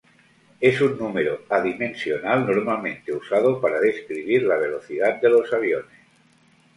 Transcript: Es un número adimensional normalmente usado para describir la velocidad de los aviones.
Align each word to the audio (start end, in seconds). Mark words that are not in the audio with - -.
Es 0.61 0.81
un 0.81 0.97
número 0.97 1.41
adimensional 1.47 2.47
normalmente 2.47 3.13
usado 3.13 3.61
para 3.61 3.79
describir 3.79 4.41
la 4.41 4.57
velocidad 4.57 5.21
de 5.21 5.29
los 5.29 5.53
aviones. 5.53 5.99